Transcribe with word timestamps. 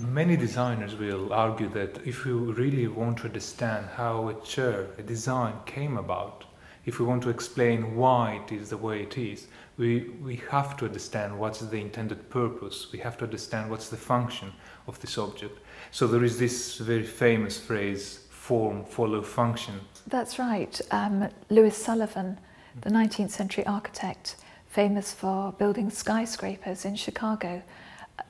Many 0.00 0.34
designers 0.34 0.96
will 0.96 1.30
argue 1.30 1.68
that 1.70 2.00
if 2.06 2.24
we 2.24 2.32
really 2.32 2.88
want 2.88 3.18
to 3.18 3.24
understand 3.24 3.86
how 3.96 4.28
a 4.28 4.34
chair, 4.40 4.86
a 4.96 5.02
design 5.02 5.54
came 5.66 5.98
about, 5.98 6.44
if 6.86 6.98
we 6.98 7.04
want 7.04 7.22
to 7.24 7.28
explain 7.28 7.94
why 7.96 8.40
it 8.42 8.50
is 8.50 8.70
the 8.70 8.78
way 8.78 9.02
it 9.02 9.18
is, 9.18 9.46
we, 9.76 10.08
we 10.22 10.36
have 10.50 10.76
to 10.78 10.86
understand 10.86 11.38
what's 11.38 11.60
the 11.60 11.76
intended 11.76 12.30
purpose, 12.30 12.90
we 12.92 12.98
have 13.00 13.18
to 13.18 13.24
understand 13.24 13.70
what's 13.70 13.90
the 13.90 13.96
function 13.96 14.54
of 14.86 14.98
this 15.00 15.18
object. 15.18 15.58
So 15.90 16.06
there 16.06 16.24
is 16.24 16.38
this 16.38 16.78
very 16.78 17.04
famous 17.04 17.58
phrase, 17.60 18.26
form 18.30 18.84
follow 18.86 19.20
function. 19.20 19.80
That's 20.06 20.38
right. 20.38 20.80
Um, 20.90 21.28
Louis 21.50 21.76
Sullivan, 21.76 22.38
the 22.80 22.90
19th 22.90 23.30
century 23.30 23.66
architect, 23.66 24.36
famous 24.66 25.12
for 25.12 25.52
building 25.52 25.90
skyscrapers 25.90 26.86
in 26.86 26.96
Chicago, 26.96 27.62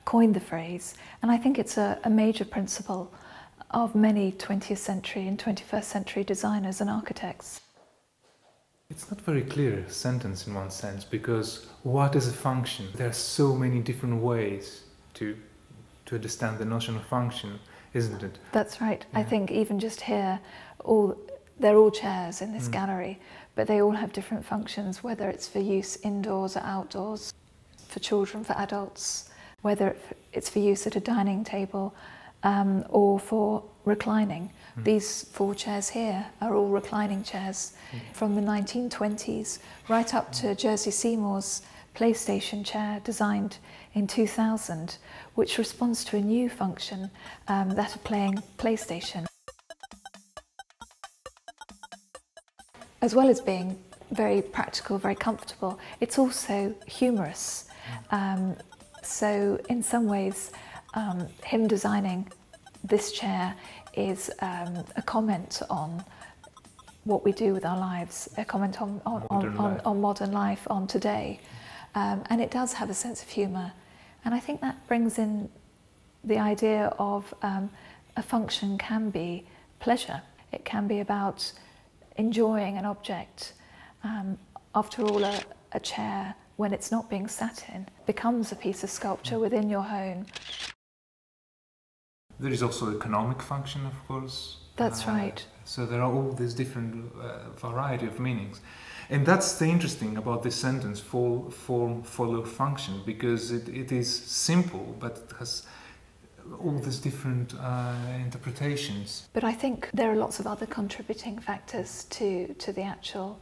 coined 0.05 0.35
the 0.35 0.39
phrase. 0.39 0.95
And 1.21 1.31
I 1.31 1.37
think 1.37 1.59
it's 1.59 1.77
a, 1.77 1.99
a 2.03 2.09
major 2.09 2.45
principle 2.45 3.11
of 3.71 3.95
many 3.95 4.31
20th 4.33 4.77
century 4.77 5.27
and 5.27 5.37
21st 5.37 5.83
century 5.83 6.23
designers 6.23 6.81
and 6.81 6.89
architects. 6.89 7.61
It's 8.89 9.09
not 9.09 9.21
very 9.21 9.43
clear 9.43 9.85
sentence 9.87 10.47
in 10.47 10.53
one 10.53 10.69
sense 10.69 11.05
because 11.05 11.67
what 11.83 12.15
is 12.15 12.27
a 12.27 12.33
function? 12.33 12.89
There 12.93 13.07
are 13.07 13.13
so 13.13 13.55
many 13.55 13.79
different 13.79 14.21
ways 14.21 14.83
to 15.15 15.37
to 16.11 16.15
understand 16.15 16.57
the 16.57 16.65
notion 16.65 16.97
of 16.97 17.05
function, 17.05 17.57
isn't 17.93 18.21
it? 18.21 18.37
That's 18.51 18.81
right. 18.81 19.05
Yeah. 19.13 19.19
I 19.19 19.23
think 19.23 19.49
even 19.49 19.79
just 19.79 20.01
here, 20.01 20.41
all 20.83 21.17
they're 21.57 21.77
all 21.77 21.91
chairs 21.91 22.41
in 22.41 22.51
this 22.51 22.67
mm. 22.67 22.73
gallery, 22.73 23.19
but 23.55 23.67
they 23.67 23.81
all 23.81 23.91
have 23.91 24.11
different 24.11 24.43
functions, 24.43 25.03
whether 25.03 25.29
it's 25.29 25.47
for 25.47 25.59
use 25.59 25.95
indoors 26.03 26.57
or 26.57 26.61
outdoors, 26.61 27.33
for 27.87 27.99
children, 27.99 28.43
for 28.43 28.53
adults, 28.53 29.29
whether 29.61 29.95
it's 30.33 30.49
for 30.49 30.59
use 30.59 30.87
at 30.87 30.95
a 30.95 30.99
dining 30.99 31.43
table 31.43 31.93
um, 32.43 32.85
or 32.89 33.19
for 33.19 33.63
reclining. 33.85 34.51
Mm. 34.77 34.83
These 34.83 35.23
four 35.31 35.55
chairs 35.55 35.89
here 35.89 36.25
are 36.41 36.55
all 36.55 36.69
reclining 36.69 37.23
chairs 37.23 37.73
mm. 37.91 38.15
from 38.15 38.35
the 38.35 38.41
1920s 38.41 39.59
right 39.89 40.13
up 40.13 40.31
to 40.33 40.47
Jerszy 40.55 40.91
Seymour's 40.91 41.61
PlayStation 41.95 42.65
chair 42.65 43.01
designed 43.03 43.57
in 43.93 44.07
2000, 44.07 44.97
which 45.35 45.57
responds 45.57 46.05
to 46.05 46.17
a 46.17 46.21
new 46.21 46.49
function, 46.49 47.11
um, 47.47 47.69
that 47.69 47.95
of 47.95 48.03
playing 48.03 48.41
PlayStation. 48.57 49.25
As 53.01 53.13
well 53.15 53.29
as 53.29 53.41
being 53.41 53.77
very 54.11 54.41
practical, 54.41 54.97
very 54.97 55.15
comfortable, 55.15 55.79
it's 55.99 56.17
also 56.17 56.73
humorous. 56.87 57.67
Mm. 58.11 58.13
Um, 58.13 58.55
so 59.01 59.59
in 59.69 59.81
some 59.83 60.05
ways, 60.07 60.51
um, 60.93 61.27
him 61.43 61.67
designing 61.67 62.31
this 62.83 63.11
chair 63.11 63.55
is 63.93 64.31
um, 64.39 64.83
a 64.95 65.01
comment 65.01 65.61
on 65.69 66.03
what 67.03 67.25
we 67.25 67.31
do 67.31 67.53
with 67.53 67.65
our 67.65 67.77
lives, 67.77 68.29
a 68.37 68.45
comment 68.45 68.81
on, 68.81 69.01
on, 69.05 69.25
modern, 69.29 69.57
on, 69.57 69.73
life. 69.73 69.81
on 69.85 70.01
modern 70.01 70.31
life, 70.31 70.67
on 70.69 70.87
today. 70.87 71.39
Um, 71.95 72.23
and 72.29 72.41
it 72.41 72.51
does 72.51 72.73
have 72.73 72.89
a 72.89 72.93
sense 72.93 73.21
of 73.21 73.29
humour. 73.29 73.73
And 74.23 74.33
I 74.33 74.39
think 74.39 74.61
that 74.61 74.87
brings 74.87 75.17
in 75.17 75.49
the 76.23 76.37
idea 76.37 76.93
of 76.99 77.33
um, 77.41 77.69
a 78.15 78.21
function 78.23 78.77
can 78.77 79.09
be 79.09 79.45
pleasure. 79.79 80.21
It 80.51 80.63
can 80.63 80.87
be 80.87 80.99
about 80.99 81.51
enjoying 82.17 82.77
an 82.77 82.85
object. 82.85 83.53
Um, 84.03 84.37
after 84.75 85.03
all, 85.03 85.23
a, 85.23 85.41
a 85.71 85.79
chair 85.79 86.35
when 86.61 86.73
it's 86.73 86.91
not 86.91 87.09
being 87.09 87.27
sat 87.27 87.65
in, 87.73 87.87
becomes 88.05 88.51
a 88.51 88.55
piece 88.55 88.83
of 88.83 88.89
sculpture 88.89 89.39
within 89.39 89.67
your 89.67 89.81
home. 89.81 90.27
There 92.39 92.53
is 92.53 92.61
also 92.61 92.95
economic 92.95 93.41
function, 93.41 93.81
of 93.87 93.97
course. 94.07 94.57
That's 94.75 95.07
uh, 95.07 95.11
right. 95.11 95.43
So 95.65 95.87
there 95.87 96.01
are 96.01 96.11
all 96.13 96.31
these 96.31 96.53
different 96.53 97.11
uh, 97.15 97.49
variety 97.67 98.05
of 98.05 98.19
meanings. 98.19 98.61
And 99.09 99.25
that's 99.25 99.57
the 99.57 99.65
interesting 99.65 100.17
about 100.17 100.43
this 100.43 100.55
sentence, 100.55 100.99
form, 100.99 102.03
follow, 102.03 102.43
function, 102.43 103.01
because 103.07 103.51
it, 103.51 103.67
it 103.67 103.91
is 103.91 104.07
simple, 104.15 104.95
but 104.99 105.13
it 105.17 105.31
has 105.39 105.63
all 106.63 106.77
these 106.77 106.99
different 106.99 107.55
uh, 107.59 107.95
interpretations. 108.23 109.29
But 109.33 109.43
I 109.43 109.53
think 109.53 109.89
there 109.93 110.11
are 110.11 110.15
lots 110.15 110.39
of 110.39 110.45
other 110.45 110.67
contributing 110.67 111.39
factors 111.39 112.05
to, 112.11 112.53
to 112.53 112.71
the 112.71 112.83
actual 112.83 113.39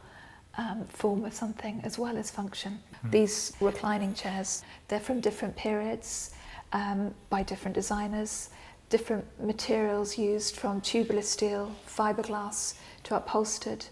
um, 0.58 0.84
form 0.88 1.24
of 1.24 1.32
something 1.32 1.80
as 1.84 1.98
well 1.98 2.16
as 2.16 2.30
function. 2.30 2.80
Mm. 3.06 3.10
These 3.10 3.52
reclining 3.60 4.14
chairs, 4.14 4.62
they're 4.88 5.00
from 5.00 5.20
different 5.20 5.56
periods, 5.56 6.34
um, 6.72 7.14
by 7.28 7.42
different 7.42 7.74
designers, 7.74 8.50
different 8.88 9.24
materials 9.40 10.18
used 10.18 10.56
from 10.56 10.80
tubular 10.80 11.22
steel, 11.22 11.72
fiberglass 11.86 12.74
to 13.04 13.16
upholstered. 13.16 13.86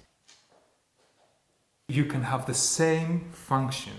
You 1.88 2.04
can 2.04 2.22
have 2.22 2.46
the 2.46 2.54
same 2.54 3.30
function, 3.32 3.94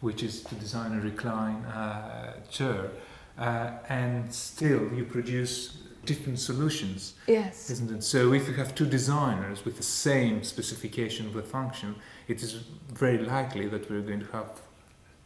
which 0.00 0.22
is 0.22 0.42
to 0.44 0.54
design 0.54 0.92
a 0.92 1.00
recline 1.00 1.64
uh, 1.64 2.34
chair, 2.50 2.90
uh, 3.38 3.72
and 3.88 4.32
still 4.32 4.92
you 4.92 5.04
produce 5.04 5.78
different 6.04 6.38
solutions. 6.38 7.14
Yes. 7.26 7.70
Isn't 7.70 7.90
it? 7.90 8.02
So 8.02 8.32
if 8.32 8.48
you 8.48 8.54
have 8.54 8.74
two 8.74 8.86
designers 8.86 9.64
with 9.64 9.76
the 9.76 9.82
same 9.82 10.42
specification 10.42 11.26
of 11.26 11.34
the 11.34 11.42
function, 11.42 11.94
it 12.28 12.42
is 12.42 12.64
very 12.92 13.18
likely 13.18 13.68
that 13.68 13.90
we're 13.90 14.00
going 14.00 14.20
to 14.20 14.32
have 14.32 14.60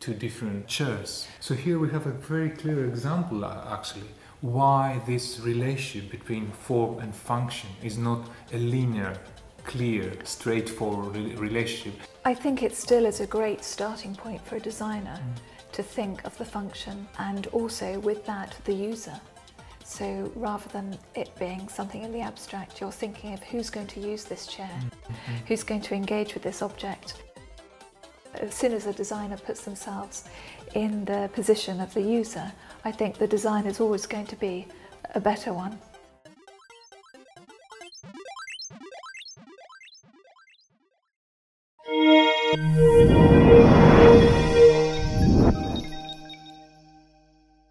two 0.01 0.15
different 0.15 0.67
chairs. 0.67 1.27
So 1.41 1.55
here 1.55 1.79
we 1.79 1.89
have 1.91 2.07
a 2.07 2.13
very 2.13 2.51
clear 2.51 2.85
example 2.85 3.45
uh, 3.45 3.65
actually 3.71 4.09
why 4.43 5.01
this 5.07 5.41
relationship 5.41 6.11
between 6.11 6.51
form 6.53 6.99
and 6.99 7.15
function 7.15 7.71
is 7.83 7.97
not 7.97 8.29
a 8.53 8.59
linear 8.59 9.19
clear, 9.65 10.13
straightforward 10.25 11.17
relationship. 11.39 12.01
I 12.25 12.35
think 12.35 12.63
it 12.63 12.75
still 12.75 13.05
is 13.05 13.21
a 13.21 13.27
great 13.27 13.65
starting 13.65 14.15
point 14.15 14.45
for 14.47 14.57
a 14.57 14.61
designer 14.61 15.19
mm. 15.19 15.73
to 15.73 15.83
think 15.83 16.25
of 16.25 16.37
the 16.39 16.45
function 16.45 17.09
and 17.19 17.47
also 17.49 17.99
with 18.01 18.25
that 18.27 18.57
the 18.65 18.75
user. 18.75 19.21
So 19.87 20.33
rather 20.35 20.69
than 20.71 20.99
it 21.15 21.31
being 21.39 21.69
something 21.69 22.03
in 22.03 22.11
the 22.11 22.21
abstract, 22.21 22.81
you're 22.81 22.91
thinking 22.91 23.33
of 23.33 23.43
who's 23.45 23.71
going 23.71 23.87
to 23.87 24.01
use 24.01 24.25
this 24.25 24.45
chair, 24.47 24.79
mm 24.83 24.91
-hmm. 24.91 25.47
who's 25.49 25.65
going 25.65 25.83
to 25.83 25.95
engage 25.95 26.35
with 26.35 26.43
this 26.43 26.63
object. 26.63 27.15
As 28.33 28.55
soon 28.59 28.73
as 28.73 28.87
a 28.87 28.93
designer 28.93 29.39
puts 29.39 29.63
themselves 29.63 30.25
in 30.75 31.05
the 31.05 31.29
position 31.35 31.81
of 31.81 31.93
the 31.93 32.21
user, 32.21 32.53
I 32.85 32.93
think 32.93 33.17
the 33.17 33.27
design 33.27 33.67
is 33.67 33.81
always 33.81 34.07
going 34.07 34.29
to 34.29 34.37
be 34.37 34.67
a 35.15 35.21
better 35.21 35.53
one. 35.53 35.79